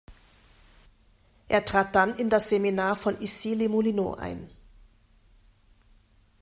Er 1.47 1.63
trat 1.63 1.93
dann 1.93 2.17
in 2.17 2.31
das 2.31 2.49
Seminar 2.49 2.95
von 2.95 3.21
Issy-les-Moulineaux 3.21 4.15
ein. 4.17 4.49